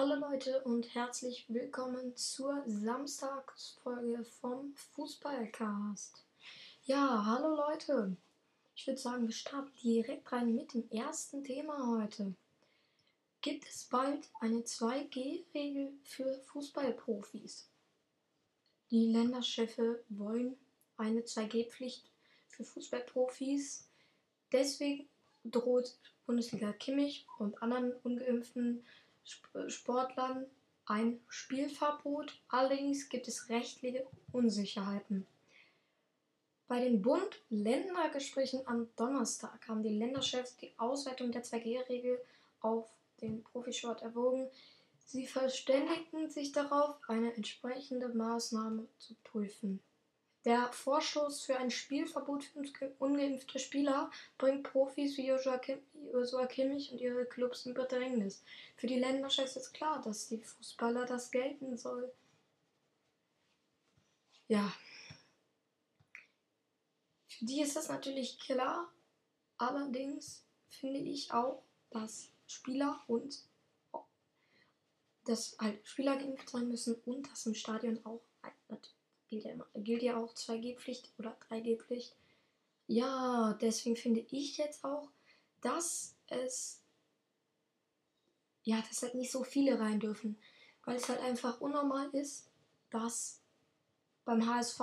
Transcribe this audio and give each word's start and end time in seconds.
Hallo 0.00 0.14
Leute 0.14 0.62
und 0.62 0.94
herzlich 0.94 1.44
willkommen 1.48 2.14
zur 2.14 2.62
Samstagsfolge 2.68 4.24
vom 4.24 4.72
Fußballcast. 4.94 6.24
Ja, 6.84 7.24
hallo 7.26 7.56
Leute. 7.56 8.16
Ich 8.76 8.86
würde 8.86 9.00
sagen, 9.00 9.26
wir 9.26 9.34
starten 9.34 9.72
direkt 9.82 10.30
rein 10.30 10.54
mit 10.54 10.72
dem 10.72 10.88
ersten 10.92 11.42
Thema 11.42 11.98
heute. 11.98 12.32
Gibt 13.40 13.66
es 13.66 13.86
bald 13.90 14.30
eine 14.38 14.60
2G-Regel 14.60 15.92
für 16.04 16.38
Fußballprofis? 16.44 17.68
Die 18.92 19.10
Länderchefe 19.10 20.04
wollen 20.10 20.56
eine 20.96 21.22
2G-Pflicht 21.22 22.08
für 22.46 22.62
Fußballprofis. 22.62 23.88
Deswegen 24.52 25.08
droht 25.42 25.98
Bundesliga 26.24 26.72
Kimmich 26.72 27.26
und 27.40 27.60
anderen 27.60 27.94
ungeimpften 28.04 28.84
Sportlern 29.68 30.46
ein 30.86 31.20
Spielverbot. 31.28 32.40
Allerdings 32.48 33.08
gibt 33.08 33.28
es 33.28 33.48
rechtliche 33.48 34.06
Unsicherheiten. 34.32 35.26
Bei 36.66 36.80
den 36.80 37.00
Bund-Länder-Gesprächen 37.00 38.60
am 38.66 38.88
Donnerstag 38.96 39.66
haben 39.68 39.82
die 39.82 39.96
Länderchefs 39.96 40.56
die 40.56 40.72
Ausweitung 40.76 41.32
der 41.32 41.42
2G-Regel 41.42 42.20
auf 42.60 42.90
den 43.22 43.42
Profisport 43.42 44.02
erwogen. 44.02 44.48
Sie 45.06 45.26
verständigten 45.26 46.28
sich 46.28 46.52
darauf, 46.52 46.96
eine 47.08 47.32
entsprechende 47.34 48.08
Maßnahme 48.08 48.86
zu 48.98 49.14
prüfen. 49.24 49.80
Der 50.48 50.72
Vorstoß 50.72 51.42
für 51.42 51.58
ein 51.58 51.70
Spielverbot 51.70 52.42
für 52.42 52.94
ungeimpfte 53.00 53.58
Spieler 53.58 54.10
bringt 54.38 54.62
Profis 54.62 55.18
wie 55.18 55.26
Joshua 55.26 55.58
Kimmich 55.58 56.90
und 56.90 57.02
ihre 57.02 57.26
Clubs 57.26 57.66
in 57.66 57.74
Bedrängnis. 57.74 58.42
Für 58.78 58.86
die 58.86 58.98
Länderchefs 58.98 59.56
ist 59.56 59.74
klar, 59.74 60.00
dass 60.00 60.28
die 60.28 60.38
Fußballer 60.38 61.04
das 61.04 61.30
gelten 61.30 61.76
soll. 61.76 62.10
Ja. 64.46 64.72
Für 67.26 67.44
die 67.44 67.60
ist 67.60 67.76
das 67.76 67.90
natürlich 67.90 68.40
klar. 68.40 68.90
Allerdings 69.58 70.46
finde 70.70 71.00
ich 71.00 71.30
auch, 71.30 71.62
dass 71.90 72.30
Spieler 72.46 72.98
und 73.06 73.44
dass 75.26 75.58
halt 75.60 75.86
Spieler 75.86 76.16
geimpft 76.16 76.48
sein 76.48 76.68
müssen 76.68 76.94
und 77.04 77.30
dass 77.30 77.44
im 77.44 77.52
Stadion 77.52 78.00
auch 78.06 78.22
gilt 79.28 79.44
ja, 79.44 79.52
immer, 79.52 79.66
gilt 79.74 80.02
ja 80.02 80.16
auch 80.16 80.34
2G-Pflicht 80.34 81.10
oder 81.18 81.36
3G-Pflicht. 81.48 82.14
Ja, 82.86 83.56
deswegen 83.60 83.96
finde 83.96 84.24
ich 84.30 84.56
jetzt 84.56 84.84
auch, 84.84 85.08
dass 85.60 86.14
es 86.28 86.80
ja, 88.68 88.82
dass 88.86 89.02
halt 89.02 89.14
nicht 89.14 89.30
so 89.30 89.44
viele 89.44 89.80
rein 89.80 89.98
dürfen, 89.98 90.36
weil 90.84 90.96
es 90.96 91.08
halt 91.08 91.20
einfach 91.20 91.58
unnormal 91.62 92.10
ist, 92.10 92.50
dass 92.90 93.40
beim 94.26 94.46
HSV 94.46 94.80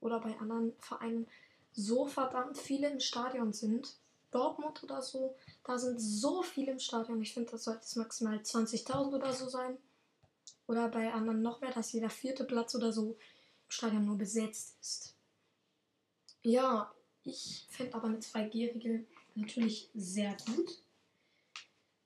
oder 0.00 0.18
bei 0.18 0.36
anderen 0.40 0.74
Vereinen 0.80 1.28
so 1.72 2.06
verdammt 2.06 2.58
viele 2.58 2.90
im 2.90 2.98
Stadion 2.98 3.52
sind. 3.52 3.94
Dortmund 4.32 4.82
oder 4.82 5.00
so, 5.00 5.36
da 5.62 5.78
sind 5.78 6.00
so 6.00 6.42
viele 6.42 6.72
im 6.72 6.80
Stadion. 6.80 7.22
Ich 7.22 7.32
finde, 7.32 7.52
das 7.52 7.64
sollte 7.64 7.82
es 7.84 7.94
maximal 7.94 8.36
20.000 8.36 9.14
oder 9.14 9.32
so 9.32 9.48
sein. 9.48 9.76
Oder 10.66 10.88
bei 10.88 11.12
anderen 11.12 11.40
noch 11.40 11.60
mehr, 11.60 11.72
dass 11.72 11.92
jeder 11.92 12.10
vierte 12.10 12.44
Platz 12.44 12.74
oder 12.74 12.92
so 12.92 13.16
Stadion 13.70 14.04
nur 14.04 14.18
besetzt 14.18 14.76
ist. 14.80 15.16
Ja, 16.42 16.92
ich 17.22 17.66
finde 17.70 17.94
aber 17.94 18.08
eine 18.08 18.18
2G-Regel 18.18 19.06
natürlich 19.34 19.90
sehr 19.94 20.36
gut. 20.46 20.82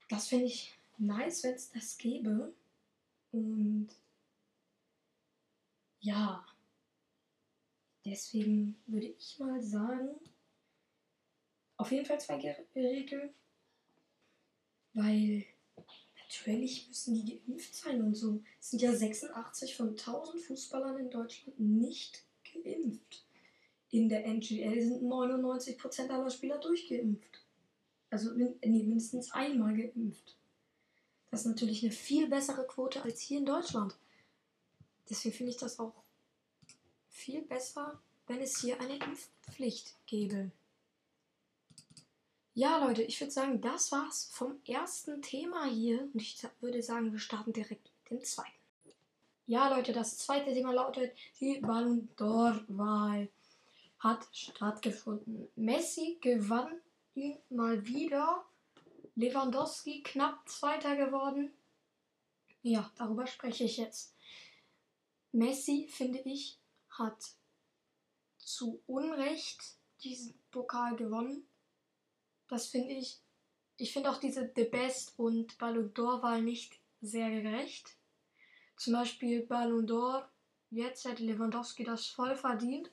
Das 0.09 0.29
finde 0.29 0.47
ich 0.47 0.75
nice, 0.99 1.43
wenn 1.43 1.55
es 1.55 1.71
das 1.71 1.97
gäbe. 1.97 2.53
Und 3.33 3.89
ja, 6.01 6.47
deswegen 8.05 8.77
würde 8.87 9.07
ich 9.07 9.39
mal 9.39 9.63
sagen, 9.63 10.21
auf 11.77 11.91
jeden 11.91 12.05
Fall 12.05 12.19
2G-Regel, 12.19 13.33
weil 14.93 15.47
natürlich 16.37 16.89
müssen 16.89 17.15
die 17.15 17.39
geimpft 17.39 17.75
sein 17.75 18.03
und 18.03 18.15
so. 18.15 18.43
Es 18.61 18.71
sind 18.71 18.83
ja 18.83 18.93
86 18.93 19.77
von 19.77 19.91
1000 19.91 20.43
Fußballern 20.43 20.99
in 20.99 21.11
Deutschland 21.11 21.59
nicht 21.61 22.25
geimpft. 22.53 23.25
In 23.91 24.09
der 24.09 24.27
NGL 24.27 24.83
sind 24.83 25.03
99% 25.03 26.09
aller 26.11 26.31
Spieler 26.31 26.59
durchgeimpft. 26.59 27.43
Also 28.11 28.33
nee, 28.33 28.57
mindestens 28.63 29.31
einmal 29.33 29.77
geimpft. 29.77 30.37
Das 31.31 31.41
ist 31.41 31.47
natürlich 31.47 31.83
eine 31.83 31.93
viel 31.93 32.29
bessere 32.29 32.67
Quote 32.67 33.03
als 33.03 33.21
hier 33.21 33.39
in 33.39 33.47
Deutschland. 33.47 33.97
Deswegen 35.09 35.35
finde 35.35 35.53
ich 35.53 35.59
das 35.59 35.79
auch 35.79 35.95
viel 37.11 37.43
besser, 37.43 38.01
wenn 38.27 38.41
es 38.41 38.61
hier 38.61 38.81
eine 38.81 38.97
Impfpflicht 38.97 39.95
gäbe. 40.07 40.51
Ja, 42.57 42.79
Leute, 42.87 43.03
ich 43.03 43.21
würde 43.21 43.33
sagen, 43.33 43.61
das 43.61 43.91
war's 43.91 44.31
vom 44.33 44.61
ersten 44.65 45.21
Thema 45.23 45.65
hier. 45.65 46.03
Und 46.03 46.23
ich 46.23 46.41
würde 46.61 46.85
sagen, 46.85 47.11
wir 47.11 47.19
starten 47.19 47.53
direkt 47.53 47.91
mit 48.05 48.11
dem 48.11 48.25
zweiten. 48.25 48.53
Ja, 49.47 49.75
Leute, 49.75 49.93
das 49.93 50.19
zweite 50.19 50.53
Thema 50.53 50.73
lautet, 50.73 51.17
die 51.41 51.59
Ballon 51.59 52.09
d'Or-Wahl 52.17 53.29
hat 53.99 54.29
stattgefunden. 54.31 55.49
Messi 55.57 56.19
gewann 56.21 56.81
ihn 57.17 57.37
mal 57.51 57.85
wieder. 57.87 58.45
Lewandowski 59.17 60.05
knapp 60.05 60.49
Zweiter 60.49 60.95
geworden. 60.95 61.53
Ja, 62.63 62.89
darüber 62.97 63.27
spreche 63.27 63.65
ich 63.65 63.79
jetzt. 63.79 64.15
Messi, 65.33 65.89
finde 65.91 66.21
ich, 66.21 66.61
hat 66.89 67.33
zu 68.39 68.81
Unrecht 68.87 69.61
diesen 70.05 70.35
Pokal 70.53 70.95
gewonnen. 70.95 71.49
Das 72.49 72.67
finde 72.67 72.95
ich. 72.95 73.19
Ich 73.77 73.93
finde 73.93 74.11
auch 74.11 74.19
diese 74.19 74.53
The 74.55 74.65
Best 74.65 75.19
und 75.19 75.59
Ballon 75.59 75.93
d'Or-Wahl 75.93 76.43
nicht 76.43 76.79
sehr 77.01 77.29
gerecht. 77.31 77.97
Zum 78.77 78.93
Beispiel 78.93 79.45
Ballon 79.47 79.87
d'Or, 79.87 80.25
jetzt 80.71 81.05
hätte 81.05 81.25
Lewandowski 81.25 81.85
das 81.85 82.07
voll 82.07 82.37
verdient. 82.37 82.91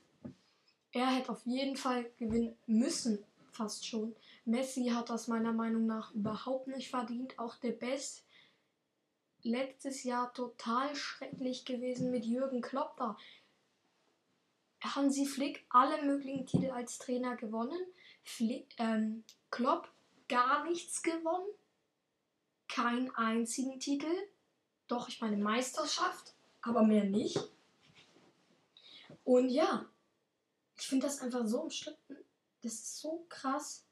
Er 0.92 1.08
hätte 1.08 1.32
auf 1.32 1.46
jeden 1.46 1.78
Fall 1.78 2.10
gewinnen 2.18 2.58
müssen, 2.66 3.24
fast 3.52 3.86
schon. 3.86 4.16
Messi 4.46 4.88
hat 4.88 5.10
das 5.10 5.28
meiner 5.28 5.54
Meinung 5.54 5.86
nach 5.86 6.14
überhaupt 6.14 6.68
nicht 6.68 6.90
verdient. 6.90 7.38
Auch 7.38 7.56
The 7.62 7.72
Best 7.72 8.26
letztes 9.44 10.04
Jahr 10.04 10.34
total 10.34 10.96
schrecklich 10.96 11.66
gewesen 11.66 12.12
mit 12.12 12.26
Jürgen 12.26 12.62
Klopp 12.62 12.98
da. 12.98 13.18
Hansi 14.84 15.26
Flick 15.26 15.66
alle 15.70 16.02
möglichen 16.04 16.48
Titel 16.48 16.72
als 16.72 16.98
Trainer 16.98 17.36
gewonnen. 17.36 17.80
Flick, 18.24 18.74
ähm, 18.78 19.24
Klopp 19.52 19.92
gar 20.28 20.64
nichts 20.64 21.04
gewonnen. 21.04 21.54
Keinen 22.68 23.14
einzigen 23.16 23.80
Titel. 23.80 24.12
Doch, 24.88 25.08
ich 25.10 25.22
meine 25.22 25.38
Meisterschaft, 25.38 26.34
aber 26.62 26.84
mehr 26.84 27.04
nicht. 27.04 27.38
Und 29.24 29.50
ja, 29.50 29.86
ich 30.78 30.88
finde 30.88 31.06
das 31.06 31.22
einfach 31.22 31.46
so 31.46 31.62
umstritten. 31.62 32.18
Das 32.62 32.74
ist 32.74 33.00
so 33.00 33.26
krass. 33.30 33.86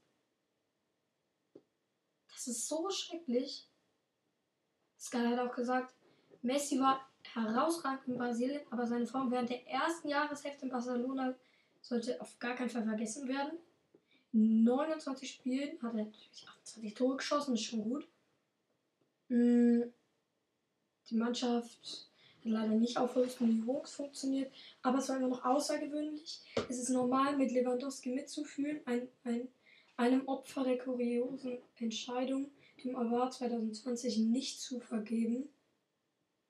Das 2.33 2.47
ist 2.47 2.67
so 2.67 2.89
schrecklich. 2.89 3.67
Sky 4.97 5.17
hat 5.17 5.39
auch 5.39 5.55
gesagt, 5.55 5.93
Messi 6.41 6.79
war 6.79 7.05
herausragend 7.33 8.07
in 8.07 8.17
Brasilien, 8.17 8.61
aber 8.71 8.87
seine 8.87 9.05
Form 9.05 9.31
während 9.31 9.49
der 9.49 9.67
ersten 9.67 10.07
Jahreshälfte 10.07 10.65
in 10.65 10.71
Barcelona 10.71 11.35
sollte 11.81 12.19
auf 12.21 12.37
gar 12.39 12.55
keinen 12.55 12.69
Fall 12.69 12.83
vergessen 12.83 13.27
werden. 13.27 13.57
29 14.31 15.29
Spielen 15.29 15.81
hat 15.81 15.93
er 15.95 16.05
natürlich 16.05 16.47
28 16.47 16.93
Tore 16.93 17.17
geschossen, 17.17 17.55
ist 17.55 17.63
schon 17.63 17.83
gut. 17.83 18.07
Mm, 19.29 19.83
die 21.09 21.15
Mannschaft 21.15 22.09
hat 22.37 22.45
leider 22.45 22.73
nicht 22.73 22.97
auf 22.97 23.15
höchstem 23.15 23.49
Niveau 23.49 23.83
funktioniert, 23.83 24.51
aber 24.81 24.99
es 24.99 25.09
war 25.09 25.17
immer 25.17 25.29
noch 25.29 25.43
außergewöhnlich. 25.43 26.41
Es 26.69 26.77
ist 26.77 26.89
normal, 26.89 27.37
mit 27.37 27.51
Lewandowski 27.51 28.09
mitzufühlen, 28.09 28.81
ein, 28.85 29.07
ein, 29.23 29.47
einem 29.97 30.27
Opfer 30.27 30.63
der 30.63 30.77
kuriosen 30.77 31.57
Entscheidung, 31.77 32.51
dem 32.83 32.95
Award 32.95 33.33
2020 33.33 34.19
nicht 34.19 34.61
zu 34.61 34.79
vergeben. 34.79 35.49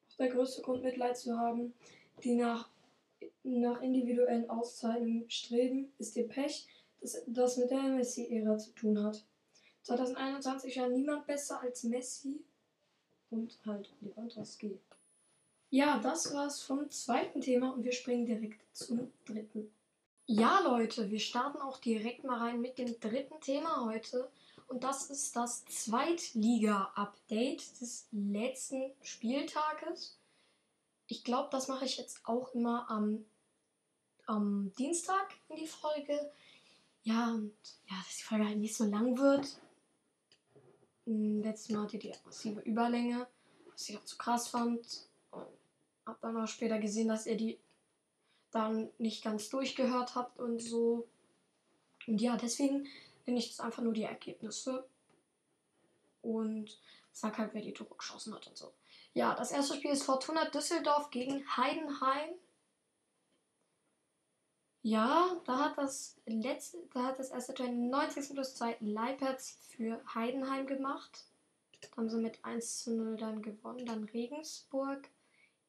Auch 0.09 0.17
der 0.17 0.29
größte 0.29 0.61
Grund, 0.61 0.83
Mitleid 0.83 1.17
zu 1.17 1.37
haben, 1.37 1.73
die 2.23 2.35
nach, 2.35 2.69
nach 3.43 3.81
individuellen 3.81 4.49
Auszeichnungen 4.49 5.29
streben, 5.29 5.93
ist 5.97 6.17
ihr 6.17 6.27
Pech 6.27 6.67
das, 7.01 7.21
das 7.27 7.57
mit 7.57 7.71
der 7.71 7.83
Messi-Ära 7.83 8.57
zu 8.57 8.71
tun 8.71 9.03
hat. 9.03 9.23
2021 9.83 10.77
war 10.77 10.89
niemand 10.89 11.25
besser 11.25 11.61
als 11.61 11.83
Messi 11.83 12.41
und 13.29 13.57
halt 13.65 13.89
Lewandowski. 14.01 14.79
Ja, 15.71 15.99
das 15.99 16.33
war's 16.33 16.61
vom 16.61 16.89
zweiten 16.89 17.41
Thema 17.41 17.73
und 17.73 17.83
wir 17.83 17.91
springen 17.91 18.25
direkt 18.25 18.61
zum 18.75 19.11
dritten. 19.25 19.71
Ja, 20.25 20.61
Leute, 20.61 21.09
wir 21.09 21.19
starten 21.19 21.59
auch 21.59 21.79
direkt 21.79 22.23
mal 22.23 22.39
rein 22.39 22.61
mit 22.61 22.77
dem 22.77 22.99
dritten 22.99 23.39
Thema 23.41 23.85
heute. 23.85 24.29
und 24.67 24.83
das 24.83 25.09
ist 25.09 25.35
das 25.35 25.65
Zweitliga-Update 25.65 27.81
des 27.81 28.07
letzten 28.11 28.91
Spieltages. 29.01 30.19
Ich 31.07 31.23
glaube, 31.23 31.49
das 31.51 31.67
mache 31.67 31.85
ich 31.85 31.97
jetzt 31.97 32.21
auch 32.25 32.53
immer 32.53 32.87
am, 32.91 33.25
am 34.27 34.71
Dienstag 34.77 35.33
in 35.47 35.55
die 35.55 35.65
Folge. 35.65 36.31
Ja, 37.09 37.31
und 37.31 37.55
ja, 37.89 37.95
dass 37.97 38.17
die 38.17 38.23
Folge 38.23 38.45
halt 38.45 38.59
nicht 38.59 38.75
so 38.75 38.85
lang 38.85 39.17
wird. 39.17 39.59
Hm, 41.05 41.41
letztes 41.41 41.69
Mal 41.69 41.83
hatte 41.83 41.97
die 41.97 42.13
massive 42.23 42.59
Überlänge, 42.61 43.25
was 43.71 43.89
ich 43.89 43.97
auch 43.97 44.05
zu 44.05 44.15
krass 44.15 44.49
fand. 44.49 45.07
Und 45.31 45.47
hab 46.05 46.21
dann 46.21 46.37
auch 46.37 46.47
später 46.47 46.77
gesehen, 46.77 47.07
dass 47.07 47.25
ihr 47.25 47.35
die 47.35 47.59
dann 48.51 48.91
nicht 48.99 49.23
ganz 49.23 49.49
durchgehört 49.49 50.13
habt 50.13 50.37
und 50.37 50.61
so. 50.61 51.07
Und 52.05 52.21
ja, 52.21 52.37
deswegen 52.37 52.87
nenne 53.25 53.39
ich 53.39 53.49
das 53.49 53.59
einfach 53.59 53.81
nur 53.81 53.93
die 53.93 54.03
Ergebnisse. 54.03 54.87
Und 56.21 56.79
sag 57.11 57.39
halt, 57.39 57.55
wer 57.55 57.61
die 57.63 57.73
Tore 57.73 57.95
geschossen 57.95 58.35
hat 58.35 58.45
und 58.45 58.55
so. 58.55 58.71
Ja, 59.15 59.33
das 59.33 59.51
erste 59.51 59.75
Spiel 59.75 59.91
ist 59.91 60.03
Fortuna 60.03 60.45
Düsseldorf 60.45 61.09
gegen 61.09 61.43
Heidenheim. 61.57 62.35
Ja, 64.81 65.35
da 65.45 65.65
hat 65.65 65.77
das 65.77 66.17
letzte, 66.25 66.77
da 66.93 67.07
hat 67.07 67.19
das 67.19 67.31
erste 67.31 67.53
Tor 67.53 67.65
in 67.65 67.89
90. 67.89 68.33
plus 68.33 68.55
2 68.55 68.77
Leipertz 68.79 69.57
für 69.67 70.01
Heidenheim 70.15 70.67
gemacht. 70.67 71.25
Da 71.81 71.97
haben 71.97 72.09
sie 72.09 72.17
mit 72.17 72.43
1 72.45 72.83
zu 72.83 72.95
0 72.95 73.17
dann 73.17 73.41
gewonnen. 73.41 73.85
Dann 73.85 74.05
Regensburg 74.05 75.09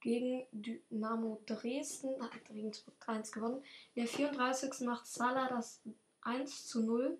gegen 0.01 0.47
Dynamo 0.53 1.43
Dresden. 1.47 2.23
Hat 2.23 2.33
Regensburg 2.51 2.95
3-1 3.01 3.33
gewonnen. 3.33 3.65
In 3.95 4.05
der 4.05 4.13
34. 4.13 4.87
macht 4.87 5.07
Salah 5.07 5.49
das 5.49 5.81
1 6.23 6.69
zu 6.69 6.83
0. 6.85 7.19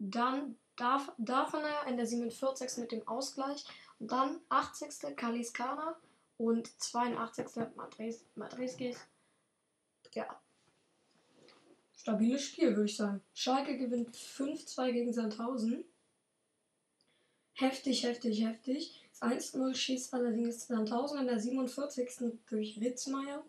Dann 0.00 0.58
darf, 0.76 1.12
Daphne 1.18 1.70
in 1.86 1.96
der 1.96 2.06
47. 2.06 2.78
mit 2.78 2.90
dem 2.90 3.06
Ausgleich. 3.06 3.64
Und 4.00 4.10
dann 4.10 4.40
80. 4.48 5.16
Kaliskana 5.16 5.96
und 6.38 6.68
82. 6.82 7.46
Madres, 7.76 8.24
Madriskis. 8.34 8.98
Ja. 10.12 10.40
Stabiles 12.04 12.44
Spiel, 12.44 12.76
würde 12.76 12.84
ich 12.84 12.98
sagen. 12.98 13.22
Schalke 13.32 13.78
gewinnt 13.78 14.14
5-2 14.14 14.92
gegen 14.92 15.14
Sandhausen. 15.14 15.86
Heftig, 17.54 18.02
heftig, 18.02 18.44
heftig. 18.44 19.08
Das 19.08 19.22
1-0 19.54 19.74
schießt 19.74 20.12
allerdings 20.12 20.66
Sandhausen 20.66 21.20
in 21.20 21.28
der 21.28 21.40
47. 21.40 22.36
durch 22.46 22.78
Ritzmeier. 22.78 23.42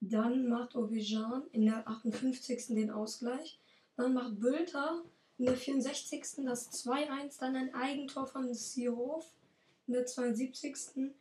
Dann 0.00 0.48
macht 0.48 0.74
Ovejan 0.74 1.44
in 1.52 1.66
der 1.66 1.86
58. 1.86 2.66
den 2.74 2.90
Ausgleich. 2.90 3.60
Dann 3.94 4.12
macht 4.12 4.40
Bülter 4.40 5.04
in 5.38 5.44
der 5.44 5.56
64. 5.56 6.44
das 6.44 6.72
2-1, 6.84 7.38
dann 7.38 7.54
ein 7.54 7.72
Eigentor 7.76 8.26
von 8.26 8.52
Sirov 8.52 9.24
in 9.86 9.92
der 9.92 10.04
72. 10.04 11.12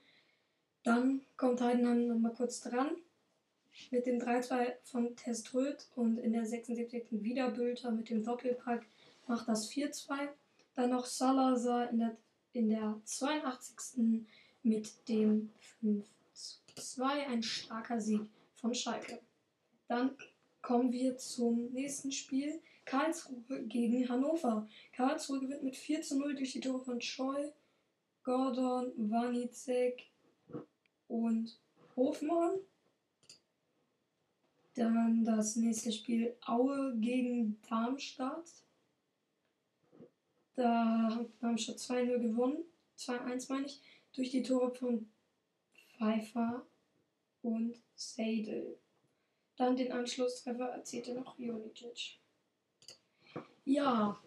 Dann 0.82 1.22
kommt 1.38 1.62
Heidenheim 1.62 2.08
nochmal 2.08 2.34
kurz 2.34 2.62
dran 2.62 2.96
mit 3.92 4.06
dem 4.06 4.20
3-2 4.20 4.74
von 4.84 5.16
Teströd 5.16 5.88
und 5.96 6.18
in 6.18 6.34
der 6.34 6.46
76. 6.46 7.06
wieder 7.12 7.52
Bülter 7.52 7.92
mit 7.92 8.10
dem 8.10 8.24
Doppelpack 8.24 8.86
macht 9.28 9.48
das 9.48 9.70
4-2. 9.72 10.30
Dann 10.76 10.92
noch 10.92 11.06
Salazar 11.06 11.90
in 11.90 12.00
der, 12.00 12.18
in 12.54 12.70
der 12.70 13.00
82. 13.04 14.26
mit 14.64 15.08
dem 15.08 15.52
5-2, 15.82 17.04
ein 17.04 17.44
starker 17.44 18.00
Sieg 18.00 18.22
von 18.56 18.74
Schalke. 18.74 19.20
Dann 19.88 20.16
kommen 20.62 20.92
wir 20.92 21.18
zum 21.18 21.72
nächsten 21.72 22.12
Spiel. 22.12 22.62
Karlsruhe 22.86 23.64
gegen 23.64 24.08
Hannover. 24.10 24.68
Karlsruhe 24.94 25.40
gewinnt 25.40 25.64
mit 25.64 25.76
4 25.76 26.02
zu 26.02 26.20
0 26.20 26.36
durch 26.36 26.54
die 26.54 26.60
Tore 26.60 26.84
von 26.84 27.02
Scheu, 27.02 27.52
Gordon, 28.24 28.92
Wanizek 28.96 30.08
und 31.08 31.58
Hofmann. 31.96 32.60
Dann 34.76 35.24
das 35.24 35.56
nächste 35.56 35.92
Spiel 35.92 36.36
Aue 36.46 36.96
gegen 36.98 37.62
Darmstadt. 37.70 38.52
Da 40.56 41.10
hat 41.10 41.28
Darmstadt 41.40 41.78
2-0 41.78 42.20
gewonnen. 42.20 42.66
2-1 42.98 43.52
meine 43.52 43.66
ich. 43.68 43.82
Durch 44.14 44.32
die 44.32 44.44
Tore 44.44 44.74
von 44.74 45.10
Pfeiffer 45.98 46.66
und 47.42 47.76
Seidel. 47.96 48.78
Dann 49.56 49.78
den 49.78 49.92
Anschlusstreffer 49.92 50.70
erzielte 50.70 51.16
noch 51.16 51.40
Jonicic. 51.40 52.20
Ja. 53.64 54.22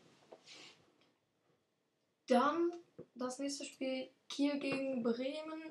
Dann 2.27 2.73
das 3.15 3.39
nächste 3.39 3.65
Spiel 3.65 4.09
Kiel 4.29 4.59
gegen 4.59 5.03
Bremen. 5.03 5.63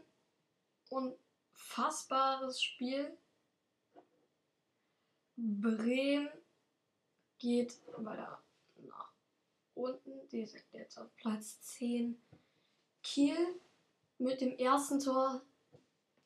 Unfassbares 0.90 2.62
Spiel. 2.62 3.18
Bremen 5.38 6.30
geht 7.38 7.78
weiter 7.96 8.42
nach 8.88 9.12
unten. 9.76 10.28
Die 10.32 10.46
sind 10.46 10.64
jetzt 10.72 10.98
auf 10.98 11.16
Platz 11.16 11.62
10. 11.62 12.20
Kiel 13.04 13.38
mit 14.18 14.42
dem 14.42 14.58
ersten 14.58 15.00
Tor 15.00 15.42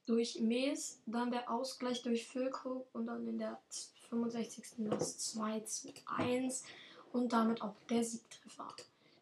durch 0.05 0.39
Mees, 0.39 1.01
dann 1.05 1.31
der 1.31 1.51
Ausgleich 1.51 2.01
durch 2.01 2.27
Füllkrug 2.27 2.87
und 2.93 3.07
dann 3.07 3.27
in 3.27 3.37
der 3.37 3.61
65. 4.09 4.89
das 4.89 5.17
2 5.19 5.59
zu 5.61 5.93
1 6.05 6.63
und 7.11 7.33
damit 7.33 7.61
auch 7.61 7.75
der 7.89 8.03
Siegtreffer. 8.03 8.75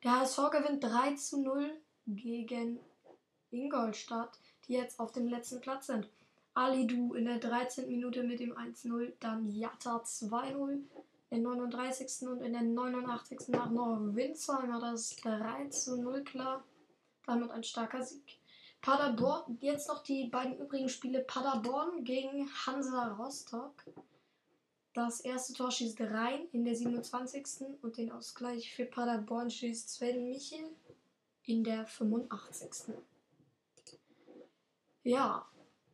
Der 0.04 0.20
HSV 0.20 0.38
gewinnt 0.52 0.84
3 0.84 1.16
zu 1.16 1.42
0 1.42 1.76
gegen 2.08 2.80
Ingolstadt, 3.52 4.40
die 4.68 4.74
jetzt 4.74 5.00
auf 5.00 5.12
dem 5.12 5.28
letzten 5.28 5.60
Platz 5.62 5.88
sind. 5.88 6.08
Alidu 6.60 7.14
in 7.14 7.24
der 7.24 7.40
13. 7.40 7.88
Minute 7.88 8.22
mit 8.22 8.42
dem 8.42 8.54
1-0, 8.54 9.14
dann 9.22 9.48
Jatta 9.48 10.02
2-0 10.04 10.82
in 11.30 11.44
der 11.44 11.54
39. 11.54 12.28
und 12.28 12.42
in 12.42 12.52
der 12.52 12.64
89. 12.64 13.48
nach 13.48 13.70
noch 13.70 13.98
Winzheimer 14.14 14.82
das 14.82 15.16
3 15.16 15.70
zu 15.70 16.02
0 16.02 16.22
klar. 16.26 16.66
Damit 17.26 17.52
ein 17.52 17.64
starker 17.64 18.04
Sieg. 18.04 18.40
Paderborn, 18.82 19.58
jetzt 19.62 19.88
noch 19.88 20.04
die 20.04 20.28
beiden 20.28 20.58
übrigen 20.58 20.90
Spiele 20.90 21.22
Paderborn 21.22 22.04
gegen 22.04 22.50
Hansa 22.66 23.14
Rostock. 23.14 23.86
Das 24.94 25.22
erste 25.22 25.54
Tor 25.54 25.72
schießt 25.72 26.02
rein 26.02 26.50
in 26.52 26.66
der 26.66 26.76
27. 26.76 27.78
und 27.82 27.96
den 27.96 28.12
Ausgleich 28.12 28.74
für 28.74 28.86
Paderborn 28.86 29.50
schießt 29.50 29.92
Sven 29.92 30.26
Michel 30.26 30.76
in 31.44 31.64
der 31.64 31.86
85. 31.86 32.96
Ja, 35.04 35.48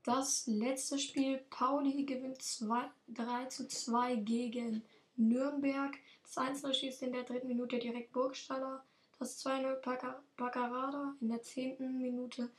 das 0.06 0.46
letzte 0.46 1.00
Spiel. 1.00 1.40
Pauli 1.50 2.06
gewinnt 2.06 2.42
2, 2.42 2.90
3 3.10 3.46
zu 3.46 3.68
2 3.68 4.16
gegen 4.18 4.84
Nürnberg. 5.18 5.96
Das 6.24 6.38
1 6.38 6.78
schießt 6.78 7.04
in 7.04 7.14
der 7.14 7.24
dritten 7.24 7.48
Minute 7.48 7.80
direkt 7.80 8.14
Burgstaller. 8.14 8.84
Das 9.18 9.44
2-0 9.44 9.76
Paccarada 10.36 11.16
in 11.22 11.30
der 11.30 11.42
zehnten 11.42 11.98
Minute. 12.02 12.50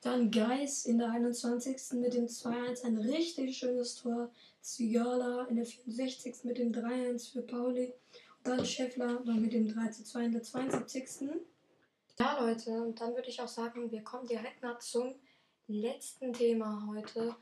Dann 0.00 0.30
Geis 0.30 0.86
in 0.86 0.98
der 0.98 1.10
21. 1.10 2.00
mit 2.00 2.14
dem 2.14 2.26
2-1 2.26 2.84
ein 2.84 2.98
richtig 2.98 3.56
schönes 3.56 3.96
Tor. 3.96 4.30
Zigala 4.60 5.44
in 5.44 5.56
der 5.56 5.66
64. 5.66 6.44
mit 6.44 6.58
dem 6.58 6.72
3-1 6.72 7.32
für 7.32 7.42
Pauli. 7.42 7.92
Und 8.38 8.48
dann 8.48 8.66
Scheffler 8.66 9.22
dann 9.24 9.42
mit 9.42 9.52
dem 9.52 9.68
3-2 9.68 10.24
in 10.24 10.32
der 10.32 10.42
72. 10.42 11.30
Ja, 12.18 12.40
Leute, 12.40 12.70
und 12.82 13.00
dann 13.00 13.14
würde 13.14 13.28
ich 13.28 13.40
auch 13.40 13.48
sagen, 13.48 13.90
wir 13.90 14.02
kommen 14.02 14.26
direkt 14.26 14.62
mal 14.62 14.78
zum 14.80 15.14
letzten 15.66 16.32
Thema 16.32 16.86
heute. 16.86 17.36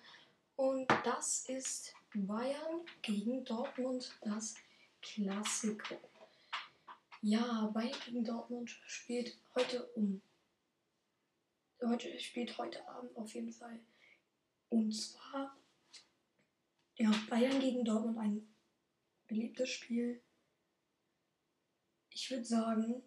Und 0.57 0.87
das 1.05 1.49
ist 1.49 1.95
Bayern 2.15 2.85
gegen 3.03 3.45
Dortmund, 3.45 4.17
das 4.23 4.55
Klassiko. 5.01 5.97
Ja, 7.23 7.71
Bayern 7.73 7.99
gegen 8.05 8.25
Dortmund 8.25 8.71
spielt 8.87 9.37
heute 9.55 9.87
um. 9.95 10.21
Heute 11.83 12.19
spielt 12.19 12.57
heute 12.59 12.87
Abend 12.89 13.17
auf 13.17 13.33
jeden 13.35 13.53
Fall. 13.53 13.81
Und 14.69 14.93
zwar 14.93 15.57
ja, 17.01 17.11
Bayern 17.31 17.59
gegen 17.61 17.83
Dortmund 17.83 18.19
ein 18.19 18.47
beliebtes 19.27 19.71
Spiel. 19.71 20.21
Ich 22.11 22.31
würde 22.31 22.45
sagen, 22.45 23.03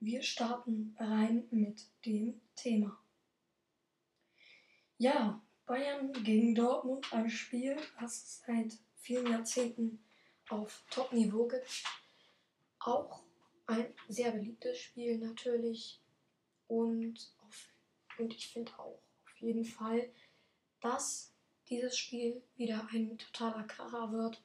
wir 0.00 0.20
starten 0.22 0.96
rein 0.98 1.46
mit 1.52 1.86
dem 2.04 2.40
Thema. 2.56 2.98
Ja, 5.00 5.40
Bayern 5.64 6.12
gegen 6.12 6.56
Dortmund, 6.56 7.12
ein 7.12 7.30
Spiel, 7.30 7.76
das 8.00 8.16
es 8.16 8.42
seit 8.44 8.78
vielen 8.96 9.30
Jahrzehnten 9.30 10.04
auf 10.48 10.84
Top-Niveau 10.90 11.46
gibt. 11.46 11.84
Auch 12.80 13.22
ein 13.66 13.94
sehr 14.08 14.32
beliebtes 14.32 14.78
Spiel 14.78 15.18
natürlich. 15.18 16.00
Und, 16.66 17.32
auf, 17.46 17.68
und 18.18 18.34
ich 18.34 18.48
finde 18.48 18.72
auch 18.78 19.00
auf 19.24 19.36
jeden 19.40 19.64
Fall, 19.64 20.10
dass 20.80 21.32
dieses 21.68 21.96
Spiel 21.96 22.42
wieder 22.56 22.88
ein 22.92 23.16
totaler 23.18 23.64
Kracher 23.64 24.10
wird. 24.10 24.42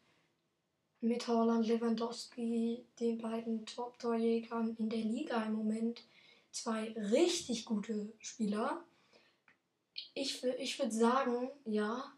mit 1.02 1.28
Holland, 1.28 1.68
Lewandowski, 1.68 2.86
den 3.00 3.18
beiden 3.18 3.66
Top-Torjägern 3.66 4.76
in 4.78 4.90
der 4.90 5.02
Liga 5.02 5.44
im 5.44 5.54
Moment, 5.54 6.04
zwei 6.52 6.94
richtig 6.94 7.66
gute 7.66 8.14
Spieler. 8.20 8.86
Ich, 10.14 10.44
ich 10.44 10.78
würde 10.78 10.92
sagen, 10.92 11.50
ja, 11.66 12.14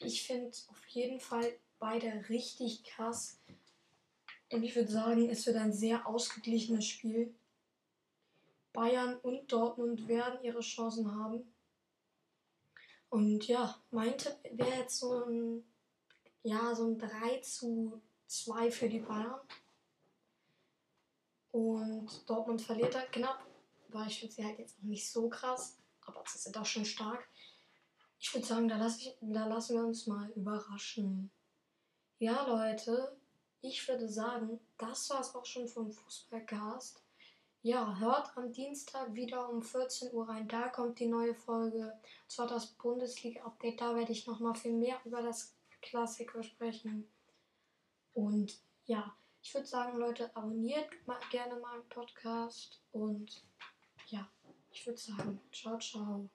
ich 0.00 0.26
finde 0.26 0.56
auf 0.68 0.86
jeden 0.88 1.20
Fall 1.20 1.52
beide 1.78 2.28
richtig 2.28 2.84
krass. 2.84 3.38
Und 4.52 4.62
ich 4.64 4.74
würde 4.74 4.90
sagen, 4.90 5.28
es 5.30 5.46
wird 5.46 5.56
ein 5.56 5.72
sehr 5.72 6.06
ausgeglichenes 6.06 6.86
Spiel. 6.86 7.34
Bayern 8.72 9.16
und 9.18 9.50
Dortmund 9.52 10.08
werden 10.08 10.42
ihre 10.42 10.60
Chancen 10.60 11.14
haben. 11.14 11.52
Und 13.10 13.46
ja, 13.48 13.80
mein 13.90 14.16
Tipp 14.16 14.36
wäre 14.52 14.78
jetzt 14.78 14.98
so 14.98 15.24
ein, 15.24 15.64
ja, 16.42 16.74
so 16.74 16.86
ein 16.86 16.98
3 16.98 17.40
zu 17.40 18.00
2 18.26 18.70
für 18.70 18.88
die 18.88 19.00
Bayern. 19.00 19.40
Und 21.52 22.28
Dortmund 22.30 22.62
verliert 22.62 22.94
halt 22.94 23.10
knapp, 23.12 23.44
weil 23.88 24.06
ich 24.06 24.20
finde 24.20 24.34
sie 24.34 24.44
halt 24.44 24.58
jetzt 24.60 24.78
auch 24.78 24.84
nicht 24.84 25.08
so 25.08 25.28
krass, 25.28 25.79
aber 26.16 26.28
sie 26.28 26.38
sind 26.38 26.56
auch 26.56 26.66
schon 26.66 26.84
stark. 26.84 27.28
Ich 28.18 28.34
würde 28.34 28.46
sagen, 28.46 28.68
da, 28.68 28.76
lass 28.76 28.98
ich, 28.98 29.16
da 29.20 29.46
lassen 29.46 29.76
wir 29.76 29.84
uns 29.84 30.06
mal 30.06 30.30
überraschen. 30.36 31.30
Ja, 32.18 32.46
Leute, 32.46 33.16
ich 33.62 33.86
würde 33.88 34.08
sagen, 34.08 34.60
das 34.78 35.08
war 35.10 35.20
es 35.20 35.34
auch 35.34 35.44
schon 35.46 35.68
vom 35.68 35.90
Fußballcast. 35.90 37.02
Ja, 37.62 37.98
hört 37.98 38.36
am 38.36 38.52
Dienstag 38.52 39.14
wieder 39.14 39.48
um 39.48 39.62
14 39.62 40.12
Uhr 40.12 40.28
rein. 40.28 40.48
Da 40.48 40.68
kommt 40.68 40.98
die 40.98 41.06
neue 41.06 41.34
Folge. 41.34 41.92
Und 42.22 42.30
zwar 42.30 42.46
das 42.46 42.66
Bundesliga-Update. 42.66 43.80
Da 43.80 43.94
werde 43.94 44.12
ich 44.12 44.26
nochmal 44.26 44.54
viel 44.54 44.72
mehr 44.72 44.98
über 45.04 45.22
das 45.22 45.54
Klassiker 45.82 46.42
sprechen. 46.42 47.06
Und 48.14 48.58
ja, 48.86 49.14
ich 49.42 49.52
würde 49.54 49.66
sagen, 49.66 49.98
Leute, 49.98 50.34
abonniert 50.34 50.88
mal 51.06 51.20
gerne 51.30 51.56
meinen 51.56 51.86
Podcast. 51.88 52.80
Und 52.92 53.42
ja, 54.06 54.26
ich 54.70 54.86
würde 54.86 54.98
sagen, 54.98 55.40
ciao, 55.52 55.78
ciao. 55.78 56.30